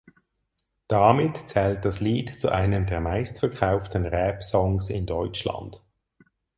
Damit 0.87 1.37
zählt 1.47 1.85
das 1.85 1.99
Lied 1.99 2.39
zu 2.41 2.49
einem 2.49 2.87
der 2.87 3.01
meistverkauften 3.01 4.07
Rapsongs 4.07 4.89
in 4.89 5.05
Deutschland. 5.05 5.79